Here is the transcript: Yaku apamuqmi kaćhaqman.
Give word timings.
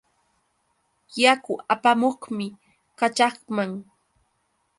Yaku 1.21 1.53
apamuqmi 1.73 2.47
kaćhaqman. 2.99 3.71